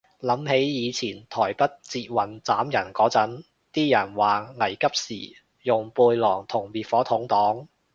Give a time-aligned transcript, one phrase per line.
[0.21, 7.67] 諗起以前台北捷運斬人嗰陣，啲人話危急時用背囊同滅火筒擋